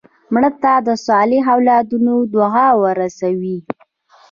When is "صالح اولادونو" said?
1.07-2.13